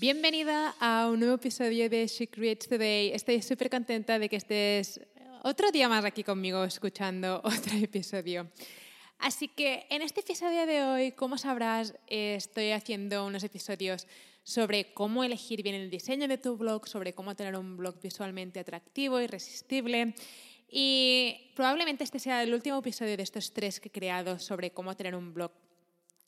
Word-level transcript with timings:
Bienvenida 0.00 0.74
a 0.80 1.10
un 1.10 1.20
nuevo 1.20 1.34
episodio 1.34 1.90
de 1.90 2.06
She 2.06 2.26
Creates 2.26 2.70
Today. 2.70 3.12
Estoy 3.12 3.42
súper 3.42 3.68
contenta 3.68 4.18
de 4.18 4.30
que 4.30 4.36
estés 4.36 4.98
otro 5.42 5.70
día 5.70 5.90
más 5.90 6.06
aquí 6.06 6.24
conmigo 6.24 6.64
escuchando 6.64 7.38
otro 7.44 7.76
episodio. 7.76 8.48
Así 9.18 9.48
que 9.48 9.86
en 9.90 10.00
este 10.00 10.20
episodio 10.20 10.64
de 10.64 10.84
hoy, 10.84 11.12
como 11.12 11.36
sabrás, 11.36 11.92
estoy 12.06 12.70
haciendo 12.70 13.26
unos 13.26 13.44
episodios 13.44 14.06
sobre 14.42 14.94
cómo 14.94 15.22
elegir 15.22 15.62
bien 15.62 15.74
el 15.74 15.90
diseño 15.90 16.28
de 16.28 16.38
tu 16.38 16.56
blog, 16.56 16.88
sobre 16.88 17.12
cómo 17.12 17.36
tener 17.36 17.54
un 17.58 17.76
blog 17.76 18.00
visualmente 18.00 18.58
atractivo, 18.58 19.20
irresistible. 19.20 20.14
Y 20.70 21.52
probablemente 21.54 22.04
este 22.04 22.18
sea 22.18 22.42
el 22.42 22.54
último 22.54 22.78
episodio 22.78 23.18
de 23.18 23.22
estos 23.22 23.52
tres 23.52 23.80
que 23.80 23.90
he 23.90 23.92
creado 23.92 24.38
sobre 24.38 24.70
cómo 24.70 24.96
tener 24.96 25.14
un 25.14 25.34
blog 25.34 25.52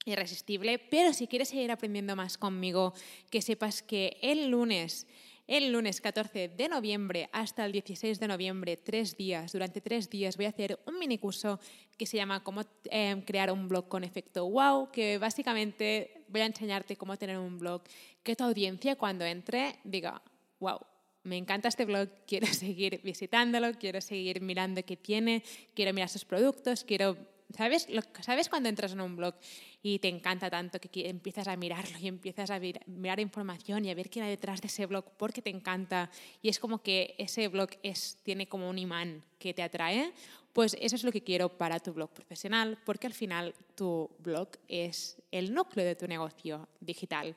irresistible, 0.05 0.79
pero 0.79 1.13
si 1.13 1.27
quieres 1.27 1.49
seguir 1.49 1.71
aprendiendo 1.71 2.17
más 2.17 2.39
conmigo, 2.39 2.93
que 3.31 3.43
sepas 3.43 3.83
que 3.83 4.19
el 4.23 4.49
lunes, 4.49 5.07
el 5.47 5.73
lunes 5.73 6.01
14 6.01 6.49
de 6.49 6.69
noviembre 6.69 7.29
hasta 7.33 7.65
el 7.65 7.73
16 7.73 8.19
de 8.19 8.29
noviembre, 8.29 8.77
tres 8.77 9.17
días, 9.17 9.53
durante 9.53 9.81
tres 9.81 10.11
días 10.11 10.37
voy 10.37 10.47
a 10.47 10.51
hacer 10.51 10.81
un 10.87 10.99
mini 10.99 11.19
curso 11.19 11.61
que 11.97 12.07
se 12.07 12.17
llama 12.17 12.43
Cómo 12.43 12.63
em, 12.85 13.23
crear 13.23 13.51
un 13.53 13.69
blog 13.69 13.89
con 13.89 14.05
efecto 14.05 14.49
wow, 14.49 14.91
que 14.91 15.19
básicamente 15.19 16.25
voy 16.29 16.41
a 16.41 16.47
enseñarte 16.47 16.97
cómo 16.97 17.17
tener 17.17 17.39
un 17.39 17.59
blog 17.59 17.83
que 18.23 18.37
tu 18.37 18.45
audiencia 18.45 18.97
cuando 18.97 19.25
entre 19.25 19.79
diga, 19.85 20.23
wow, 20.59 20.79
me 21.25 21.37
encanta 21.37 21.69
este 21.69 21.85
blog, 21.85 22.09
quiero 22.27 22.47
seguir 22.53 23.01
visitándolo, 23.03 23.73
quiero 23.75 24.01
seguir 24.01 24.41
mirando 24.41 24.85
qué 24.85 24.97
tiene, 24.97 25.43
quiero 25.75 25.93
mirar 25.93 26.09
sus 26.09 26.25
productos, 26.25 26.85
quiero 26.85 27.17
¿Sabes? 27.57 27.87
¿Sabes 28.21 28.49
cuando 28.49 28.69
entras 28.69 28.93
en 28.93 29.01
un 29.01 29.17
blog 29.17 29.35
y 29.83 29.99
te 29.99 30.09
encanta 30.09 30.49
tanto 30.49 30.81
que 30.81 31.09
empiezas 31.09 31.49
a 31.49 31.57
mirarlo 31.57 31.99
y 31.99 32.09
empiezas 32.09 32.51
a 32.51 32.61
mirar 32.87 33.21
información 33.21 33.85
y 33.85 33.91
a 33.91 33.95
ver 33.95 34.11
quién 34.11 34.25
hay 34.25 34.31
detrás 34.31 34.61
de 34.61 34.69
ese 34.69 34.87
blog 34.87 35.05
porque 35.17 35.43
te 35.43 35.51
encanta 35.51 36.11
y 36.41 36.49
es 36.49 36.59
como 36.59 36.83
que 36.83 37.15
ese 37.19 37.49
blog 37.49 37.71
es, 37.83 38.19
tiene 38.23 38.47
como 38.47 38.69
un 38.69 38.79
imán 38.79 39.23
que 39.39 39.55
te 39.55 39.63
atrae? 39.63 40.13
Pues 40.53 40.77
eso 40.81 40.97
es 40.97 41.05
lo 41.05 41.13
que 41.13 41.23
quiero 41.23 41.49
para 41.57 41.81
tu 41.81 41.93
blog 41.93 42.11
profesional 42.11 42.79
porque 42.85 43.07
al 43.07 43.15
final 43.15 43.55
tu 43.75 44.11
blog 44.19 44.49
es 44.69 45.17
el 45.31 45.53
núcleo 45.53 45.85
de 45.85 45.97
tu 45.97 46.07
negocio 46.07 46.69
digital. 46.81 47.35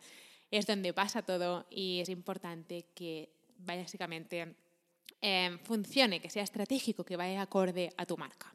Es 0.51 0.67
donde 0.67 0.93
pasa 0.93 1.21
todo 1.21 1.65
y 1.69 1.99
es 2.01 2.09
importante 2.09 2.85
que 2.93 3.29
básicamente 3.57 4.55
eh, 5.21 5.57
funcione, 5.63 6.19
que 6.19 6.29
sea 6.29 6.43
estratégico, 6.43 7.03
que 7.03 7.15
vaya 7.15 7.41
acorde 7.41 7.91
a 7.97 8.05
tu 8.05 8.17
marca. 8.17 8.53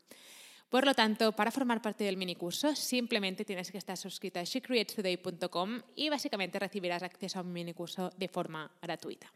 Por 0.70 0.86
lo 0.86 0.94
tanto, 0.94 1.32
para 1.32 1.50
formar 1.50 1.82
parte 1.82 2.04
del 2.04 2.16
minicurso, 2.16 2.76
simplemente 2.76 3.44
tienes 3.44 3.72
que 3.72 3.78
estar 3.78 3.96
suscrita 3.96 4.38
a 4.38 4.44
shecreatestoday.com 4.44 5.80
y 5.96 6.08
básicamente 6.08 6.60
recibirás 6.60 7.02
acceso 7.02 7.40
a 7.40 7.42
un 7.42 7.52
minicurso 7.52 8.12
de 8.16 8.28
forma 8.28 8.70
gratuita. 8.80 9.32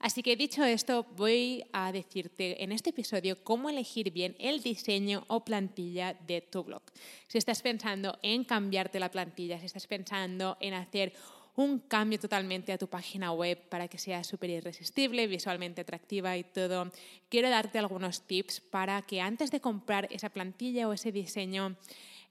Así 0.00 0.24
que 0.24 0.34
dicho 0.34 0.64
esto, 0.64 1.06
voy 1.16 1.64
a 1.72 1.92
decirte 1.92 2.62
en 2.64 2.72
este 2.72 2.90
episodio 2.90 3.42
cómo 3.44 3.70
elegir 3.70 4.10
bien 4.10 4.34
el 4.40 4.62
diseño 4.62 5.24
o 5.28 5.44
plantilla 5.44 6.14
de 6.26 6.40
tu 6.40 6.64
blog. 6.64 6.82
Si 7.28 7.38
estás 7.38 7.62
pensando 7.62 8.18
en 8.22 8.42
cambiarte 8.42 8.98
la 8.98 9.12
plantilla, 9.12 9.60
si 9.60 9.66
estás 9.66 9.86
pensando 9.86 10.56
en 10.60 10.74
hacer 10.74 11.12
un 11.56 11.78
cambio 11.78 12.18
totalmente 12.18 12.72
a 12.72 12.78
tu 12.78 12.88
página 12.88 13.32
web 13.32 13.58
para 13.68 13.88
que 13.88 13.98
sea 13.98 14.24
súper 14.24 14.50
irresistible, 14.50 15.26
visualmente 15.26 15.82
atractiva 15.82 16.36
y 16.36 16.44
todo. 16.44 16.90
Quiero 17.28 17.48
darte 17.48 17.78
algunos 17.78 18.22
tips 18.22 18.60
para 18.60 19.02
que 19.02 19.20
antes 19.20 19.50
de 19.50 19.60
comprar 19.60 20.08
esa 20.10 20.30
plantilla 20.30 20.88
o 20.88 20.92
ese 20.92 21.12
diseño 21.12 21.76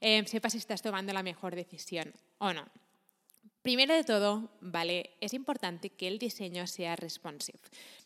eh, 0.01 0.23
sepas 0.27 0.51
si 0.51 0.57
estás 0.57 0.81
tomando 0.81 1.13
la 1.13 1.23
mejor 1.23 1.55
decisión 1.55 2.11
o 2.39 2.51
no. 2.51 2.65
Primero 3.61 3.93
de 3.95 4.03
todo, 4.03 4.49
¿vale? 4.59 5.11
Es 5.21 5.33
importante 5.33 5.89
que 5.89 6.09
el 6.09 6.19
diseño 6.19 6.67
sea 6.67 6.97
responsive. 6.97 7.59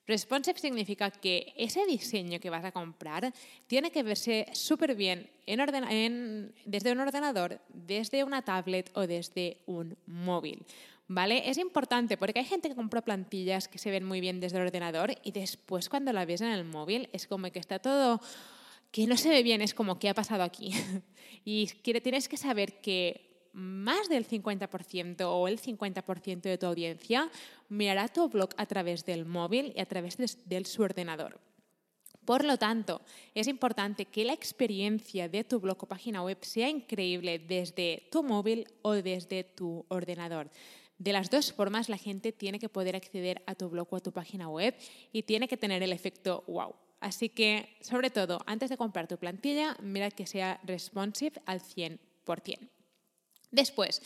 Responsive 0.05 0.59
significa 0.59 1.09
que 1.09 1.51
ese 1.57 1.83
diseño 1.87 2.39
que 2.39 2.51
vas 2.51 2.63
a 2.63 2.71
comprar 2.71 3.33
tiene 3.65 3.89
que 3.89 4.03
verse 4.03 4.45
súper 4.53 4.93
bien 4.93 5.27
desde 5.47 6.91
un 6.91 6.99
ordenador, 6.99 7.59
desde 7.69 8.23
una 8.23 8.43
tablet 8.43 8.91
o 8.93 9.07
desde 9.07 9.57
un 9.65 9.97
móvil. 10.05 10.63
¿Vale? 11.09 11.49
Es 11.49 11.57
importante 11.57 12.17
porque 12.17 12.39
hay 12.39 12.45
gente 12.45 12.67
que 12.67 12.75
compra 12.75 13.01
plantillas 13.01 13.69
que 13.69 13.77
se 13.77 13.91
ven 13.91 14.03
muy 14.03 14.19
bien 14.19 14.41
desde 14.41 14.57
el 14.57 14.63
ordenador 14.63 15.15
y 15.23 15.31
después 15.31 15.87
cuando 15.87 16.11
la 16.11 16.25
ves 16.25 16.41
en 16.41 16.49
el 16.49 16.65
móvil 16.65 17.09
es 17.13 17.27
como 17.27 17.49
que 17.49 17.59
está 17.59 17.79
todo 17.79 18.19
que 18.91 19.07
no 19.07 19.15
se 19.15 19.29
ve 19.29 19.43
bien, 19.43 19.61
es 19.61 19.73
como 19.73 19.99
¿qué 19.99 20.09
ha 20.09 20.13
pasado 20.13 20.43
aquí? 20.43 20.73
y 21.45 21.67
tienes 21.67 22.27
que 22.27 22.35
saber 22.35 22.81
que 22.81 23.49
más 23.53 24.09
del 24.09 24.27
50% 24.27 25.21
o 25.21 25.47
el 25.47 25.59
50% 25.59 26.41
de 26.41 26.57
tu 26.57 26.65
audiencia 26.65 27.29
mirará 27.69 28.07
tu 28.07 28.27
blog 28.27 28.49
a 28.57 28.65
través 28.65 29.05
del 29.05 29.25
móvil 29.25 29.73
y 29.75 29.79
a 29.79 29.85
través 29.85 30.17
de 30.17 30.65
su 30.65 30.81
ordenador. 30.81 31.39
Por 32.27 32.43
lo 32.43 32.57
tanto, 32.57 33.01
es 33.33 33.47
importante 33.47 34.05
que 34.05 34.25
la 34.25 34.33
experiencia 34.33 35.29
de 35.29 35.45
tu 35.45 35.61
blog 35.61 35.77
o 35.81 35.87
página 35.87 36.21
web 36.21 36.37
sea 36.41 36.67
increíble 36.67 37.39
desde 37.39 38.09
tu 38.11 38.21
móvil 38.21 38.67
o 38.81 38.91
desde 38.91 39.45
tu 39.45 39.85
ordenador. 39.87 40.51
De 40.97 41.13
las 41.13 41.29
dos 41.29 41.53
formas, 41.53 41.89
la 41.89 41.97
gente 41.97 42.31
tiene 42.31 42.59
que 42.59 42.69
poder 42.69 42.95
acceder 42.95 43.43
a 43.45 43.55
tu 43.55 43.69
blog 43.69 43.87
o 43.91 43.97
a 43.97 43.99
tu 43.99 44.11
página 44.11 44.49
web 44.49 44.75
y 45.11 45.23
tiene 45.23 45.47
que 45.47 45.57
tener 45.57 45.83
el 45.83 45.93
efecto 45.93 46.43
wow. 46.47 46.73
Así 46.99 47.29
que, 47.29 47.77
sobre 47.81 48.09
todo, 48.09 48.39
antes 48.47 48.69
de 48.69 48.77
comprar 48.77 49.07
tu 49.07 49.17
plantilla, 49.17 49.77
mira 49.81 50.09
que 50.09 50.25
sea 50.25 50.59
responsive 50.63 51.39
al 51.45 51.61
100%. 51.61 51.99
Después, 53.51 54.01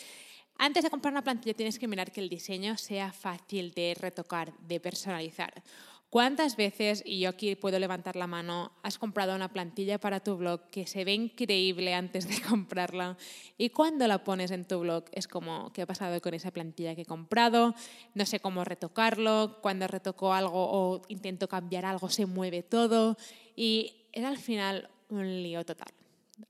antes 0.58 0.84
de 0.84 0.90
comprar 0.90 1.14
una 1.14 1.24
plantilla 1.24 1.56
tienes 1.56 1.80
que 1.80 1.88
mirar 1.88 2.12
que 2.12 2.22
el 2.22 2.30
diseño 2.30 2.78
sea 2.78 3.12
fácil 3.12 3.72
de 3.72 3.96
retocar, 4.00 4.54
de 4.60 4.80
personalizar. 4.80 5.64
¿Cuántas 6.12 6.58
veces, 6.58 7.04
y 7.06 7.22
yo 7.22 7.30
aquí 7.30 7.56
puedo 7.56 7.80
levantar 7.80 8.18
la 8.18 8.28
mano, 8.28 8.74
has 8.84 8.98
comprado 8.98 9.34
una 9.34 9.48
plantilla 9.48 9.98
para 9.98 10.20
tu 10.20 10.36
blog 10.36 10.70
que 10.70 10.86
se 10.86 11.06
ve 11.06 11.14
increíble 11.14 11.94
antes 11.94 12.28
de 12.28 12.42
comprarla 12.50 13.16
y 13.58 13.70
cuando 13.70 14.06
la 14.10 14.22
pones 14.22 14.52
en 14.52 14.66
tu 14.66 14.82
blog 14.82 15.06
es 15.14 15.30
como, 15.30 15.72
¿qué 15.72 15.84
ha 15.84 15.86
pasado 15.86 16.20
con 16.20 16.34
esa 16.34 16.52
plantilla 16.52 16.96
que 16.96 17.04
he 17.04 17.06
comprado? 17.06 17.76
No 18.14 18.26
sé 18.26 18.42
cómo 18.42 18.66
retocarlo, 18.66 19.60
cuando 19.62 19.88
retoco 19.88 20.34
algo 20.34 20.52
o 20.54 21.02
intento 21.08 21.48
cambiar 21.48 21.86
algo 21.86 22.10
se 22.10 22.26
mueve 22.26 22.62
todo 22.62 23.16
y 23.56 23.94
es 24.12 24.26
al 24.26 24.38
final 24.38 24.90
un 25.08 25.26
lío 25.42 25.64
total. 25.64 25.94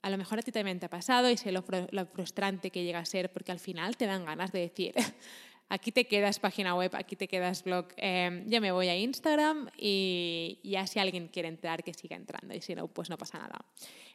A 0.01 0.09
lo 0.09 0.17
mejor 0.17 0.39
a 0.39 0.41
ti 0.41 0.51
también 0.51 0.79
te 0.79 0.87
ha 0.87 0.89
pasado 0.89 1.29
y 1.29 1.37
sé 1.37 1.51
lo 1.51 1.61
frustrante 1.61 2.71
que 2.71 2.83
llega 2.83 2.97
a 2.97 3.05
ser 3.05 3.31
porque 3.31 3.51
al 3.51 3.59
final 3.59 3.95
te 3.95 4.07
dan 4.07 4.25
ganas 4.25 4.51
de 4.51 4.61
decir 4.61 4.95
aquí 5.71 5.93
te 5.93 6.05
quedas 6.05 6.37
página 6.37 6.75
web, 6.75 6.91
aquí 6.95 7.15
te 7.15 7.29
quedas 7.29 7.63
blog, 7.63 7.87
eh, 7.95 8.43
yo 8.45 8.59
me 8.59 8.73
voy 8.73 8.89
a 8.89 8.97
Instagram 8.97 9.69
y 9.77 10.59
ya 10.63 10.85
si 10.85 10.99
alguien 10.99 11.29
quiere 11.29 11.47
entrar, 11.47 11.81
que 11.81 11.93
siga 11.93 12.17
entrando. 12.17 12.53
Y 12.53 12.59
si 12.59 12.75
no, 12.75 12.89
pues 12.89 13.09
no 13.09 13.17
pasa 13.17 13.37
nada. 13.37 13.63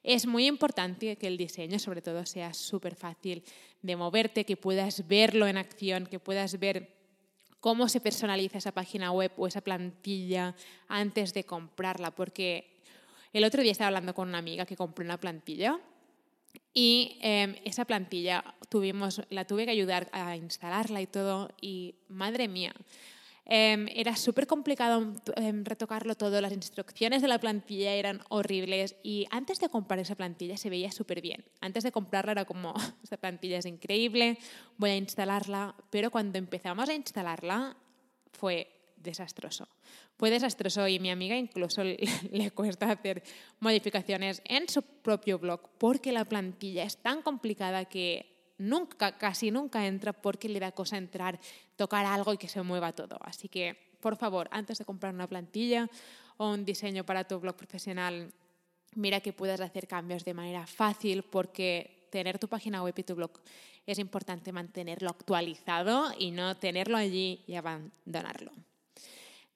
Es 0.02 0.26
muy 0.26 0.46
importante 0.46 1.16
que 1.16 1.26
el 1.26 1.38
diseño 1.38 1.78
sobre 1.78 2.02
todo 2.02 2.26
sea 2.26 2.52
súper 2.52 2.94
fácil 2.94 3.42
de 3.80 3.96
moverte, 3.96 4.44
que 4.44 4.58
puedas 4.58 5.08
verlo 5.08 5.46
en 5.46 5.56
acción, 5.56 6.06
que 6.06 6.20
puedas 6.20 6.58
ver 6.58 6.94
cómo 7.58 7.88
se 7.88 8.02
personaliza 8.02 8.58
esa 8.58 8.72
página 8.72 9.10
web 9.10 9.32
o 9.38 9.46
esa 9.46 9.62
plantilla 9.62 10.54
antes 10.88 11.32
de 11.32 11.44
comprarla, 11.44 12.10
porque 12.10 12.82
el 13.32 13.44
otro 13.44 13.62
día 13.62 13.72
estaba 13.72 13.88
hablando 13.88 14.12
con 14.12 14.28
una 14.28 14.38
amiga 14.38 14.66
que 14.66 14.76
compró 14.76 15.06
una 15.06 15.18
plantilla 15.18 15.80
y 16.72 17.18
em, 17.22 17.56
esa 17.64 17.84
plantilla 17.84 18.44
tuvimos, 18.68 19.22
la 19.30 19.46
tuve 19.46 19.64
que 19.64 19.70
ayudar 19.70 20.08
a 20.12 20.36
instalarla 20.36 21.00
y 21.00 21.06
todo. 21.06 21.48
Y 21.60 21.94
madre 22.08 22.48
mía, 22.48 22.74
em, 23.44 23.88
era 23.94 24.16
súper 24.16 24.46
complicado 24.46 25.14
em, 25.36 25.64
retocarlo 25.64 26.14
todo. 26.14 26.40
Las 26.40 26.52
instrucciones 26.52 27.22
de 27.22 27.28
la 27.28 27.38
plantilla 27.38 27.94
eran 27.94 28.20
horribles. 28.28 28.96
Y 29.02 29.26
antes 29.30 29.58
de 29.58 29.68
comprar 29.68 30.00
esa 30.00 30.16
plantilla 30.16 30.56
se 30.56 30.70
veía 30.70 30.92
súper 30.92 31.20
bien. 31.20 31.44
Antes 31.60 31.84
de 31.84 31.92
comprarla 31.92 32.32
era 32.32 32.44
como, 32.44 32.74
esta 33.02 33.16
plantilla 33.16 33.58
es 33.58 33.66
increíble, 33.66 34.38
voy 34.76 34.90
a 34.90 34.96
instalarla. 34.96 35.74
Pero 35.90 36.10
cuando 36.10 36.38
empezamos 36.38 36.88
a 36.88 36.94
instalarla 36.94 37.76
fue 38.32 38.70
desastroso. 38.96 39.68
Fue 40.18 40.30
desastroso 40.30 40.88
y 40.88 40.98
mi 40.98 41.10
amiga 41.10 41.36
incluso 41.36 41.82
le 42.32 42.50
cuesta 42.52 42.90
hacer 42.90 43.22
modificaciones 43.60 44.40
en 44.44 44.68
su 44.68 44.82
propio 44.82 45.38
blog 45.38 45.70
porque 45.78 46.12
la 46.12 46.24
plantilla 46.24 46.84
es 46.84 46.96
tan 46.96 47.22
complicada 47.22 47.84
que 47.84 48.54
nunca, 48.58 49.18
casi 49.18 49.50
nunca 49.50 49.86
entra 49.86 50.12
porque 50.12 50.48
le 50.48 50.60
da 50.60 50.72
cosa 50.72 50.96
entrar, 50.96 51.38
tocar 51.76 52.06
algo 52.06 52.32
y 52.32 52.38
que 52.38 52.48
se 52.48 52.62
mueva 52.62 52.92
todo. 52.92 53.18
Así 53.20 53.48
que, 53.48 53.76
por 54.00 54.16
favor, 54.16 54.48
antes 54.50 54.78
de 54.78 54.84
comprar 54.84 55.14
una 55.14 55.26
plantilla 55.26 55.88
o 56.38 56.50
un 56.50 56.64
diseño 56.64 57.04
para 57.04 57.24
tu 57.24 57.38
blog 57.38 57.56
profesional, 57.56 58.32
mira 58.94 59.20
que 59.20 59.32
puedas 59.32 59.60
hacer 59.60 59.86
cambios 59.86 60.24
de 60.24 60.34
manera 60.34 60.66
fácil 60.66 61.22
porque 61.24 62.08
tener 62.10 62.38
tu 62.38 62.48
página 62.48 62.82
web 62.82 62.94
y 62.96 63.02
tu 63.02 63.14
blog 63.14 63.32
es 63.84 63.98
importante 63.98 64.52
mantenerlo 64.52 65.10
actualizado 65.10 66.12
y 66.18 66.30
no 66.30 66.56
tenerlo 66.56 66.96
allí 66.96 67.44
y 67.46 67.54
abandonarlo. 67.54 68.52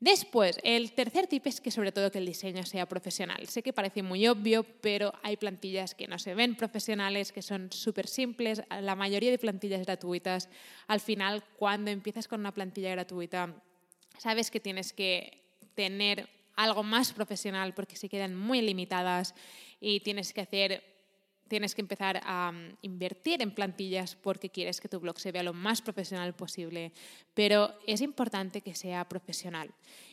Después, 0.00 0.58
el 0.64 0.93
tercer 0.93 1.26
tip 1.26 1.47
es 1.47 1.61
que 1.61 1.70
sobre 1.70 1.93
todo 1.93 2.11
que 2.11 2.17
el 2.17 2.25
diseño 2.25 2.64
sea 2.64 2.88
profesional. 2.88 3.47
Sé 3.49 3.62
que 3.62 3.75
parece 3.75 4.02
muy 4.02 4.26
obvio, 4.26 4.64
pero 4.81 5.12
hay 5.23 5.37
plantillas 5.37 5.94
que 5.94 6.08
no 6.08 6.19
se 6.19 6.35
ven 6.35 6.56
profesionales, 6.56 7.32
que 7.32 7.43
son 7.43 7.70
súper 7.70 8.06
simples. 8.06 8.62
La 8.81 8.94
mayoría 8.94 9.31
de 9.31 9.38
plantillas 9.38 9.85
gratuitas, 9.85 10.49
al 10.87 11.00
final, 11.00 11.44
cuando 11.58 11.91
empiezas 11.91 12.29
con 12.29 12.41
una 12.41 12.55
plantilla 12.55 12.91
gratuita, 12.93 13.55
sabes 14.17 14.50
que 14.50 14.58
tienes 14.58 14.94
que 14.94 15.43
tener 15.75 16.31
algo 16.56 16.82
más 16.82 17.12
profesional 17.12 17.75
porque 17.75 17.97
se 17.97 18.08
quedan 18.08 18.35
muy 18.35 18.62
limitadas 18.62 19.35
y 19.81 20.00
tienes 20.00 20.32
que 20.32 20.41
hacer 20.41 20.82
tienes 21.50 21.75
que 21.75 21.81
empezar 21.81 22.20
a 22.23 22.52
mm, 22.52 22.76
invertir 22.82 23.43
en 23.43 23.50
plantillas 23.50 24.14
porque 24.14 24.50
quieres 24.50 24.81
que 24.81 24.88
tu 24.88 25.00
blog 25.00 25.19
se 25.19 25.32
vea 25.32 25.43
lo 25.43 25.52
más 25.52 25.82
profesional 25.82 26.32
posible, 26.32 26.93
pero 27.35 27.75
es 27.88 28.00
importante 28.00 28.61
que 28.61 28.76
sea 28.76 29.08
profesional. 29.08 29.69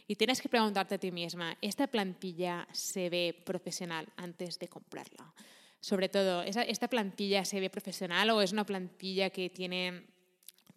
Y 0.08 0.16
tienes 0.16 0.42
que 0.42 0.50
preguntarte 0.50 0.96
a 0.96 0.98
ti 0.98 1.12
misma, 1.12 1.56
¿esta 1.62 1.86
plantilla 1.86 2.68
se 2.72 3.12
ve 3.12 3.40
profesional 3.46 4.08
antes 4.18 4.58
de 4.58 4.68
comprarla? 4.68 5.32
Sobre 5.80 6.10
todo, 6.10 6.42
¿esta 6.42 6.88
plantilla 6.88 7.46
se 7.46 7.60
ve 7.60 7.70
profesional 7.70 8.32
o 8.32 8.42
es 8.42 8.52
una 8.52 8.66
plantilla 8.66 9.30
que 9.30 9.52
tiene 9.52 10.08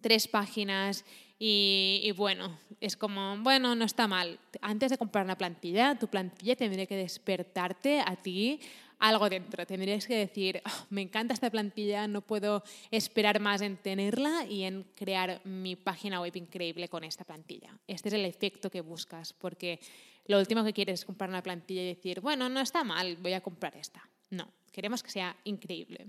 tres 0.03 0.29
páginas 0.29 1.07
y, 1.39 2.03
y, 2.05 2.11
bueno, 2.13 2.59
es 2.83 2.99
como, 2.99 3.39
bueno, 3.39 3.75
no 3.75 3.87
está 3.87 4.07
mal. 4.07 4.39
Antes 4.61 4.91
de 4.91 4.99
comprar 4.99 5.25
una 5.25 5.39
plantilla, 5.39 5.99
tu 5.99 6.07
plantilla 6.07 6.55
tendría 6.55 6.85
que 6.85 6.97
despertarte 6.97 8.01
a 8.01 8.15
ti 8.17 8.61
algo 9.01 9.29
dentro. 9.29 9.67
Tendrías 9.67 10.07
que 10.07 10.15
decir, 10.15 10.63
oh, 10.65 10.87
me 10.91 11.03
encanta 11.03 11.35
esta 11.35 11.51
plantilla, 11.51 12.07
no 12.07 12.21
puedo 12.21 12.63
esperar 12.91 13.41
más 13.41 13.63
en 13.63 13.77
tenerla 13.77 14.47
y 14.47 14.63
en 14.65 14.85
crear 14.95 15.41
mi 15.45 15.75
página 15.75 16.21
web 16.21 16.37
increíble 16.37 16.89
con 16.89 17.03
esta 17.03 17.25
plantilla. 17.25 17.77
Este 17.89 18.09
es 18.09 18.15
el 18.15 18.25
efecto 18.25 18.71
que 18.71 18.83
buscas, 18.83 19.33
porque 19.33 19.81
lo 20.27 20.39
último 20.39 20.63
que 20.63 20.73
quieres 20.73 21.01
es 21.01 21.07
comprar 21.07 21.31
una 21.31 21.43
plantilla 21.43 21.83
y 21.83 21.87
decir, 21.87 22.21
bueno, 22.21 22.49
no 22.49 22.61
está 22.61 22.85
mal, 22.85 23.17
voy 23.17 23.33
a 23.33 23.41
comprar 23.41 23.77
esta. 23.77 24.09
No, 24.29 24.53
queremos 24.71 25.03
que 25.03 25.11
sea 25.11 25.37
increíble. 25.45 26.07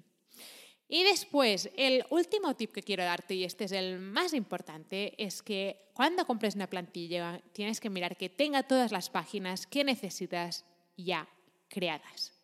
Y 0.93 1.05
después, 1.05 1.69
el 1.77 2.03
último 2.09 2.53
tip 2.53 2.73
que 2.73 2.83
quiero 2.83 3.05
darte, 3.05 3.33
y 3.33 3.45
este 3.45 3.63
es 3.63 3.71
el 3.71 3.97
más 3.97 4.33
importante, 4.33 5.15
es 5.17 5.41
que 5.41 5.89
cuando 5.93 6.27
compres 6.27 6.55
una 6.55 6.67
plantilla 6.67 7.41
tienes 7.53 7.79
que 7.79 7.89
mirar 7.89 8.17
que 8.17 8.27
tenga 8.27 8.63
todas 8.63 8.91
las 8.91 9.09
páginas 9.09 9.65
que 9.65 9.85
necesitas 9.85 10.65
ya 10.97 11.29
creadas. 11.69 12.40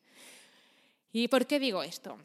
¿Y 1.14 1.28
por 1.28 1.48
qué 1.48 1.60
digo 1.60 1.84
esto? 1.84 2.18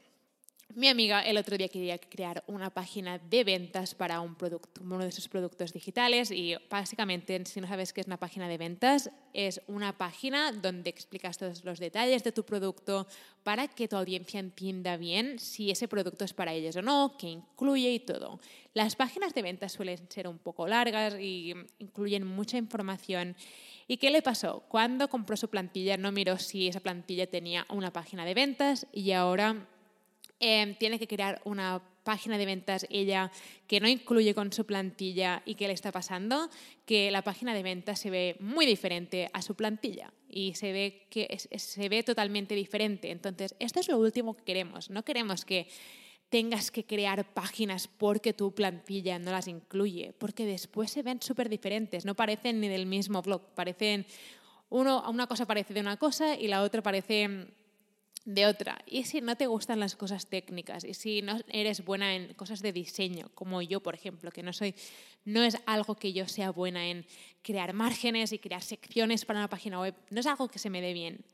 Mi 0.74 0.88
amiga 0.88 1.20
el 1.20 1.36
otro 1.36 1.58
día 1.58 1.68
quería 1.68 1.98
crear 1.98 2.42
una 2.46 2.70
página 2.70 3.18
de 3.18 3.44
ventas 3.44 3.94
para 3.94 4.22
un 4.22 4.34
producto, 4.34 4.80
uno 4.82 5.04
de 5.04 5.12
sus 5.12 5.28
productos 5.28 5.74
digitales 5.74 6.30
y 6.30 6.54
básicamente, 6.70 7.44
si 7.44 7.60
no 7.60 7.68
sabes 7.68 7.92
qué 7.92 8.00
es 8.00 8.06
una 8.06 8.16
página 8.16 8.48
de 8.48 8.56
ventas, 8.56 9.10
es 9.34 9.60
una 9.66 9.98
página 9.98 10.50
donde 10.50 10.88
explicas 10.88 11.36
todos 11.36 11.62
los 11.64 11.78
detalles 11.78 12.24
de 12.24 12.32
tu 12.32 12.44
producto 12.44 13.06
para 13.42 13.68
que 13.68 13.86
tu 13.86 13.96
audiencia 13.96 14.40
entienda 14.40 14.96
bien 14.96 15.38
si 15.38 15.70
ese 15.70 15.88
producto 15.88 16.24
es 16.24 16.32
para 16.32 16.54
ellos 16.54 16.74
o 16.76 16.82
no, 16.82 17.16
qué 17.18 17.26
incluye 17.26 17.92
y 17.92 18.00
todo. 18.00 18.40
Las 18.72 18.96
páginas 18.96 19.34
de 19.34 19.42
ventas 19.42 19.72
suelen 19.72 19.98
ser 20.08 20.26
un 20.26 20.38
poco 20.38 20.66
largas 20.66 21.20
y 21.20 21.52
incluyen 21.80 22.26
mucha 22.26 22.56
información 22.56 23.36
¿Y 23.92 23.98
qué 23.98 24.10
le 24.10 24.22
pasó? 24.22 24.64
Cuando 24.70 25.10
compró 25.10 25.36
su 25.36 25.50
plantilla 25.50 25.98
no 25.98 26.12
miró 26.12 26.38
si 26.38 26.66
esa 26.66 26.80
plantilla 26.80 27.26
tenía 27.26 27.66
una 27.68 27.92
página 27.92 28.24
de 28.24 28.32
ventas 28.32 28.86
y 28.90 29.12
ahora 29.12 29.68
em, 30.40 30.74
tiene 30.76 30.98
que 30.98 31.06
crear 31.06 31.42
una 31.44 31.82
página 32.02 32.38
de 32.38 32.46
ventas 32.46 32.86
ella 32.88 33.30
que 33.66 33.80
no 33.80 33.88
incluye 33.88 34.34
con 34.34 34.50
su 34.50 34.64
plantilla 34.64 35.42
y 35.44 35.56
qué 35.56 35.66
le 35.66 35.74
está 35.74 35.92
pasando, 35.92 36.48
que 36.86 37.10
la 37.10 37.20
página 37.20 37.52
de 37.52 37.62
ventas 37.62 37.98
se 37.98 38.08
ve 38.08 38.36
muy 38.40 38.64
diferente 38.64 39.28
a 39.34 39.42
su 39.42 39.56
plantilla 39.56 40.10
y 40.26 40.54
se 40.54 40.72
ve 40.72 41.06
que 41.10 41.28
se 41.38 41.88
ve 41.90 42.02
totalmente 42.02 42.54
diferente. 42.54 43.10
Entonces, 43.10 43.54
esto 43.58 43.80
es 43.80 43.88
lo 43.88 43.98
último 43.98 44.32
que 44.32 44.42
queremos. 44.42 44.88
No 44.88 45.04
queremos 45.04 45.44
que 45.44 45.68
tengas 46.32 46.70
que 46.70 46.86
crear 46.86 47.30
páginas 47.34 47.88
porque 47.88 48.32
tu 48.32 48.54
plantilla 48.54 49.18
no 49.18 49.32
las 49.32 49.48
incluye, 49.48 50.14
porque 50.16 50.46
después 50.46 50.90
se 50.90 51.02
ven 51.02 51.20
súper 51.20 51.50
diferentes, 51.50 52.06
no 52.06 52.14
parecen 52.14 52.58
ni 52.58 52.68
del 52.68 52.86
mismo 52.86 53.20
blog, 53.20 53.42
parecen, 53.54 54.06
uno, 54.70 55.04
una 55.10 55.26
cosa 55.26 55.44
parece 55.44 55.74
de 55.74 55.80
una 55.80 55.98
cosa 55.98 56.34
y 56.34 56.48
la 56.48 56.62
otra 56.62 56.82
parece 56.82 57.48
de 58.24 58.46
otra. 58.46 58.78
Y 58.86 59.04
si 59.04 59.20
no 59.20 59.36
te 59.36 59.46
gustan 59.46 59.78
las 59.78 59.94
cosas 59.94 60.26
técnicas 60.26 60.84
y 60.84 60.94
si 60.94 61.20
no 61.20 61.38
eres 61.48 61.84
buena 61.84 62.14
en 62.14 62.32
cosas 62.32 62.62
de 62.62 62.72
diseño, 62.72 63.30
como 63.34 63.60
yo, 63.60 63.80
por 63.82 63.94
ejemplo, 63.94 64.30
que 64.30 64.42
no 64.42 64.54
soy, 64.54 64.74
no 65.26 65.42
es 65.42 65.58
algo 65.66 65.96
que 65.96 66.14
yo 66.14 66.26
sea 66.28 66.50
buena 66.50 66.88
en 66.88 67.04
crear 67.42 67.74
márgenes 67.74 68.32
y 68.32 68.38
crear 68.38 68.62
secciones 68.62 69.26
para 69.26 69.40
una 69.40 69.50
página 69.50 69.78
web, 69.80 69.94
no 70.08 70.20
es 70.20 70.26
algo 70.26 70.48
que 70.48 70.58
se 70.58 70.70
me 70.70 70.80
dé 70.80 70.94
bien 70.94 71.26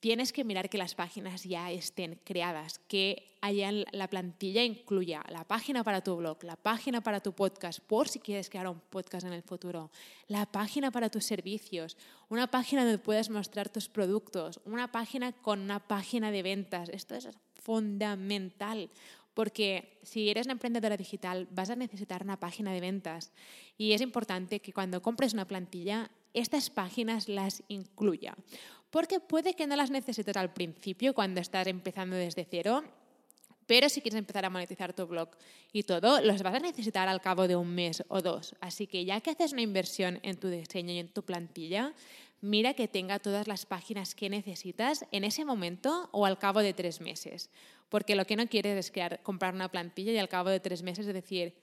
tienes 0.00 0.32
que 0.32 0.44
mirar 0.44 0.70
que 0.70 0.78
las 0.78 0.94
páginas 0.94 1.44
ya 1.44 1.70
estén 1.70 2.18
creadas, 2.24 2.80
que 2.88 3.36
haya 3.42 3.70
la 3.70 4.08
plantilla 4.08 4.64
incluya 4.64 5.22
la 5.28 5.44
página 5.44 5.84
para 5.84 6.02
tu 6.02 6.16
blog, 6.16 6.42
la 6.42 6.56
página 6.56 7.02
para 7.02 7.20
tu 7.20 7.32
podcast, 7.32 7.80
por 7.80 8.08
si 8.08 8.18
quieres 8.18 8.50
crear 8.50 8.66
un 8.66 8.80
podcast 8.80 9.26
en 9.26 9.34
el 9.34 9.42
futuro, 9.42 9.90
la 10.26 10.46
página 10.46 10.90
para 10.90 11.10
tus 11.10 11.24
servicios, 11.24 11.96
una 12.28 12.50
página 12.50 12.82
donde 12.82 12.98
puedas 12.98 13.30
mostrar 13.30 13.68
tus 13.68 13.88
productos, 13.88 14.60
una 14.64 14.90
página 14.90 15.32
con 15.32 15.60
una 15.60 15.80
página 15.80 16.30
de 16.30 16.42
ventas. 16.42 16.88
Esto 16.88 17.14
es 17.14 17.28
fundamental. 17.62 18.90
Porque 19.40 19.96
si 20.02 20.28
eres 20.28 20.44
una 20.44 20.52
emprendedora 20.52 20.98
digital 20.98 21.48
vas 21.50 21.70
a 21.70 21.74
necesitar 21.74 22.22
una 22.22 22.38
página 22.38 22.74
de 22.74 22.80
ventas 22.82 23.32
y 23.78 23.94
es 23.94 24.02
importante 24.02 24.60
que 24.60 24.74
cuando 24.74 25.00
compres 25.00 25.32
una 25.32 25.46
plantilla 25.46 26.10
estas 26.34 26.68
páginas 26.68 27.26
las 27.26 27.62
incluya 27.68 28.36
porque 28.90 29.18
puede 29.18 29.54
que 29.54 29.66
no 29.66 29.76
las 29.76 29.90
necesites 29.90 30.36
al 30.36 30.52
principio 30.52 31.14
cuando 31.14 31.40
estás 31.40 31.66
empezando 31.68 32.16
desde 32.16 32.44
cero, 32.44 32.84
pero 33.66 33.88
si 33.88 34.02
quieres 34.02 34.18
empezar 34.18 34.44
a 34.44 34.50
monetizar 34.50 34.92
tu 34.92 35.06
blog 35.06 35.30
y 35.72 35.84
todo, 35.84 36.20
los 36.20 36.42
vas 36.42 36.56
a 36.56 36.60
necesitar 36.60 37.08
al 37.08 37.22
cabo 37.22 37.48
de 37.48 37.56
un 37.56 37.74
mes 37.74 38.04
o 38.08 38.20
dos. 38.20 38.54
Así 38.60 38.86
que 38.86 39.06
ya 39.06 39.22
que 39.22 39.30
haces 39.30 39.54
una 39.54 39.62
inversión 39.62 40.20
en 40.22 40.36
tu 40.36 40.48
diseño 40.48 40.92
y 40.92 40.98
en 40.98 41.08
tu 41.08 41.22
plantilla, 41.22 41.94
mira 42.40 42.74
que 42.74 42.88
tenga 42.88 43.18
todas 43.18 43.48
las 43.48 43.66
páginas 43.66 44.14
que 44.14 44.30
necesitas 44.30 45.04
en 45.12 45.24
ese 45.24 45.44
momento 45.44 46.08
o 46.12 46.26
al 46.26 46.38
cabo 46.38 46.60
de 46.60 46.74
tres 46.74 47.00
meses. 47.00 47.50
Porque 47.88 48.14
lo 48.14 48.24
que 48.24 48.36
no 48.36 48.46
quieres 48.46 48.90
es 48.90 48.92
comprar 49.22 49.54
una 49.54 49.70
plantilla 49.70 50.12
y 50.12 50.18
al 50.18 50.28
cabo 50.28 50.48
de 50.48 50.60
tres 50.60 50.82
meses 50.82 51.06
decir, 51.06 51.54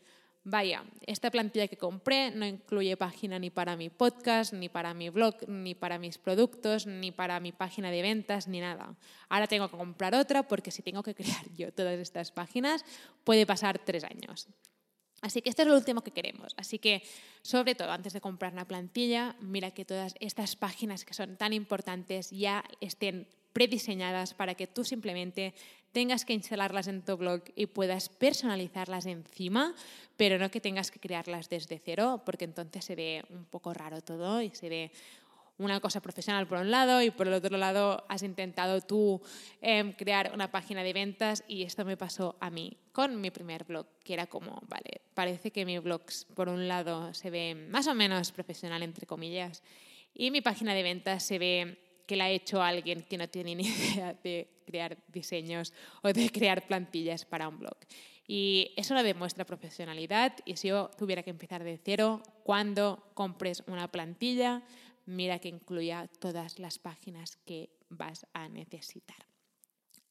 vaya, 0.44 0.84
esta 1.06 1.30
plantilla 1.30 1.68
que 1.68 1.78
compré 1.78 2.32
no 2.32 2.46
incluye 2.46 2.96
página 2.96 3.40
ni 3.40 3.50
para 3.50 3.76
mi 3.76 3.90
podcast, 3.90 4.54
ni 4.54 4.70
para 4.70 4.94
mi 4.94 5.10
blog, 5.10 5.36
ni 5.48 5.76
para 5.76 6.00
mis 6.00 6.18
productos, 6.18 6.86
ni 6.86 7.12
para 7.12 7.40
mi 7.40 7.52
página 7.52 7.92
de 7.92 8.02
ventas, 8.02 8.48
ni 8.48 8.60
nada. 8.60 8.96
Ahora 9.30 9.48
tengo 9.48 9.70
que 9.70 9.78
comprar 9.78 10.16
otra 10.16 10.48
porque 10.48 10.72
si 10.72 10.82
tengo 10.82 11.04
que 11.04 11.16
crear 11.20 11.46
yo 11.56 11.72
todas 11.74 12.00
estas 12.00 12.32
páginas, 12.32 12.86
puede 13.24 13.46
pasar 13.46 13.80
tres 13.80 14.04
años. 14.04 14.48
Así 15.22 15.42
que 15.42 15.50
esto 15.50 15.64
es 15.64 15.68
lo 15.68 15.76
último 15.76 16.02
que 16.02 16.12
queremos. 16.12 16.54
Así 16.58 16.78
que, 16.80 17.02
sobre 17.42 17.76
todo, 17.76 17.92
antes 17.92 18.14
de 18.14 18.22
comprar 18.22 18.54
una 18.54 18.68
plantilla, 18.68 19.36
mira 19.42 19.72
que 19.72 19.86
todas 19.86 20.16
estas 20.20 20.56
páginas 20.56 21.06
que 21.06 21.14
son 21.14 21.38
tan 21.38 21.54
importantes 21.54 22.30
ya 22.30 22.64
estén 22.82 23.28
prediseñadas 23.54 24.36
para 24.36 24.54
que 24.54 24.68
tú 24.68 24.84
simplemente 24.84 25.56
tengas 25.92 26.26
que 26.26 26.34
instalarlas 26.34 26.88
en 26.88 27.02
tu 27.02 27.18
blog 27.18 27.42
y 27.56 27.66
puedas 27.66 28.10
personalizarlas 28.10 29.08
encima, 29.08 29.74
pero 30.16 30.38
no 30.38 30.52
que 30.52 30.62
tengas 30.62 30.92
que 30.92 31.00
crearlas 31.00 31.50
desde 31.50 31.82
cero, 31.84 32.22
porque 32.24 32.46
entonces 32.46 32.86
se 32.86 32.96
ve 32.96 33.24
un 33.32 33.46
poco 33.46 33.74
raro 33.74 34.02
todo 34.02 34.44
y 34.44 34.52
se 34.52 34.70
ve 34.70 34.92
una 35.58 35.80
cosa 35.80 36.02
profesional 36.02 36.48
por 36.48 36.60
un 36.60 36.72
lado 36.72 37.02
y 37.02 37.10
por 37.10 37.28
el 37.28 37.34
otro 37.34 37.58
lado 37.58 38.06
has 38.10 38.24
intentado 38.24 38.82
tú 38.82 39.22
em, 39.62 39.94
crear 39.94 40.32
una 40.34 40.52
página 40.52 40.84
de 40.84 40.94
ventas 40.94 41.44
y 41.48 41.64
esto 41.64 41.84
me 41.86 41.98
pasó 41.98 42.38
a 42.40 42.50
mí 42.50 42.78
con 42.92 43.20
mi 43.20 43.32
primer 43.32 43.64
blog, 43.64 43.88
que 44.04 44.14
era 44.14 44.28
como, 44.28 44.62
vale, 44.68 45.02
parece 45.14 45.52
que 45.52 45.66
mi 45.66 45.80
blog 45.80 46.04
por 46.36 46.50
un 46.50 46.68
lado 46.68 47.14
se 47.14 47.30
ve 47.30 47.56
más 47.56 47.88
o 47.88 47.96
menos 47.96 48.32
profesional, 48.32 48.84
entre 48.84 49.08
comillas, 49.08 49.64
y 50.14 50.32
mi 50.32 50.42
página 50.42 50.74
de 50.74 50.84
ventas 50.84 51.24
se 51.24 51.40
ve 51.40 51.78
que 52.06 52.16
la 52.16 52.26
ha 52.26 52.30
hecho 52.30 52.62
alguien 52.62 53.04
que 53.04 53.18
no 53.18 53.28
tiene 53.28 53.56
ni 53.56 53.64
idea 53.68 54.14
de 54.24 54.48
crear 54.66 54.98
diseños 55.08 55.74
o 56.02 56.14
de 56.14 56.30
crear 56.30 56.66
plantillas 56.66 57.26
para 57.26 57.48
un 57.48 57.60
blog. 57.60 57.78
Y 58.28 58.74
eso 58.76 58.94
no 58.94 59.04
demuestra 59.04 59.46
profesionalidad 59.46 60.34
y 60.44 60.58
si 60.58 60.68
yo 60.68 60.90
tuviera 60.98 61.24
que 61.24 61.30
empezar 61.30 61.64
de 61.64 61.80
cero, 61.82 62.22
cuando 62.44 63.12
compres 63.14 63.64
una 63.68 63.90
plantilla, 63.90 64.64
mira 65.08 65.40
que 65.40 65.50
incluya 65.50 66.08
todas 66.20 66.60
las 66.60 66.78
páginas 66.78 67.38
que 67.38 67.70
vas 67.90 68.28
a 68.34 68.48
necesitar. 68.48 69.26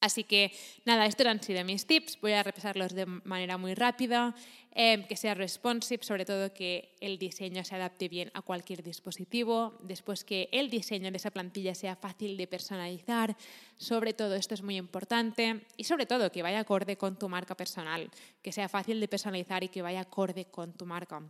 Así 0.00 0.24
que 0.24 0.52
nada, 0.84 1.06
estos 1.06 1.26
han 1.26 1.42
sido 1.42 1.64
mis 1.64 1.86
tips. 1.86 2.20
Voy 2.20 2.32
a 2.32 2.42
repasarlos 2.42 2.94
de 2.94 3.06
manera 3.06 3.56
muy 3.56 3.74
rápida. 3.74 4.34
Em, 4.72 5.06
que 5.08 5.16
sea 5.16 5.34
responsive, 5.34 6.04
sobre 6.04 6.26
todo 6.26 6.52
que 6.52 6.94
el 7.00 7.18
diseño 7.18 7.64
se 7.64 7.74
adapte 7.74 8.08
bien 8.08 8.30
a 8.34 8.42
cualquier 8.42 8.82
dispositivo. 8.82 9.78
Después 9.80 10.22
que 10.22 10.50
el 10.52 10.68
diseño 10.68 11.10
de 11.10 11.16
esa 11.16 11.30
plantilla 11.30 11.74
sea 11.74 11.96
fácil 11.96 12.36
de 12.36 12.46
personalizar. 12.46 13.36
Sobre 13.78 14.12
todo 14.12 14.34
esto 14.34 14.52
es 14.52 14.62
muy 14.62 14.76
importante. 14.76 15.62
Y 15.78 15.84
sobre 15.84 16.04
todo 16.04 16.30
que 16.30 16.42
vaya 16.42 16.60
acorde 16.60 16.96
con 16.96 17.18
tu 17.18 17.28
marca 17.28 17.56
personal. 17.56 18.10
Que 18.42 18.52
sea 18.52 18.68
fácil 18.68 19.00
de 19.00 19.08
personalizar 19.08 19.64
y 19.64 19.68
que 19.68 19.82
vaya 19.82 20.00
acorde 20.00 20.44
con 20.44 20.74
tu 20.74 20.84
marca. 20.84 21.22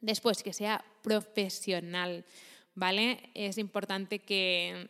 Después 0.00 0.44
que 0.44 0.52
sea 0.52 0.84
profesional. 1.02 2.24
¿Vale? 2.78 3.30
Es 3.34 3.58
importante 3.58 4.20
que 4.20 4.88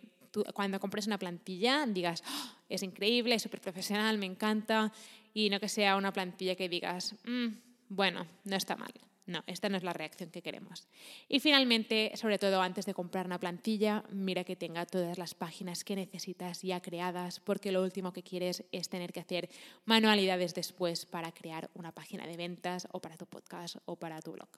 cuando 0.52 0.78
compres 0.78 1.06
una 1.06 1.16
plantilla 1.16 1.86
digas, 1.86 2.22
¡Oh! 2.28 2.50
es 2.68 2.82
increíble, 2.82 3.34
es 3.34 3.42
súper 3.42 3.62
profesional, 3.62 4.18
me 4.18 4.26
encanta, 4.26 4.92
y 5.32 5.48
no 5.48 5.58
que 5.58 5.70
sea 5.70 5.96
una 5.96 6.12
plantilla 6.12 6.54
que 6.54 6.68
digas, 6.68 7.14
mm, 7.24 7.46
bueno, 7.88 8.26
no 8.44 8.56
está 8.56 8.76
mal. 8.76 8.92
No, 9.28 9.44
esta 9.46 9.68
no 9.68 9.76
es 9.76 9.82
la 9.82 9.92
reacción 9.92 10.30
que 10.30 10.40
queremos. 10.40 10.88
Y 11.28 11.40
finalmente, 11.40 12.12
sobre 12.14 12.38
todo 12.38 12.62
antes 12.62 12.86
de 12.86 12.94
comprar 12.94 13.26
una 13.26 13.38
plantilla, 13.38 14.02
mira 14.10 14.42
que 14.42 14.56
tenga 14.56 14.86
todas 14.86 15.18
las 15.18 15.34
páginas 15.34 15.84
que 15.84 15.96
necesitas 15.96 16.62
ya 16.62 16.80
creadas, 16.80 17.38
porque 17.38 17.70
lo 17.70 17.82
último 17.82 18.14
que 18.14 18.22
quieres 18.22 18.64
es 18.72 18.88
tener 18.88 19.12
que 19.12 19.20
hacer 19.20 19.50
manualidades 19.84 20.54
después 20.54 21.04
para 21.04 21.30
crear 21.32 21.68
una 21.74 21.92
página 21.92 22.26
de 22.26 22.38
ventas 22.38 22.88
o 22.90 23.00
para 23.00 23.18
tu 23.18 23.26
podcast 23.26 23.76
o 23.84 23.96
para 23.96 24.22
tu 24.22 24.32
blog. 24.32 24.48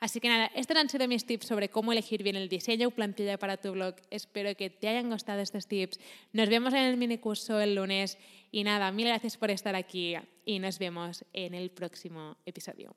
Así 0.00 0.20
que 0.20 0.30
nada, 0.30 0.46
estos 0.54 0.78
han 0.78 0.88
sido 0.88 1.06
mis 1.06 1.26
tips 1.26 1.46
sobre 1.46 1.68
cómo 1.68 1.92
elegir 1.92 2.22
bien 2.22 2.36
el 2.36 2.48
diseño 2.48 2.88
o 2.88 2.92
plantilla 2.92 3.38
para 3.38 3.58
tu 3.58 3.72
blog. 3.72 3.96
Espero 4.08 4.56
que 4.56 4.70
te 4.70 4.88
hayan 4.88 5.10
gustado 5.10 5.42
estos 5.42 5.66
tips. 5.66 6.00
Nos 6.32 6.48
vemos 6.48 6.72
en 6.72 6.84
el 6.84 6.96
mini 6.96 7.18
curso 7.18 7.60
el 7.60 7.74
lunes 7.74 8.16
y 8.50 8.64
nada, 8.64 8.90
mil 8.90 9.06
gracias 9.06 9.36
por 9.36 9.50
estar 9.50 9.74
aquí 9.74 10.14
y 10.46 10.60
nos 10.60 10.78
vemos 10.78 11.26
en 11.34 11.52
el 11.52 11.70
próximo 11.70 12.38
episodio. 12.46 12.96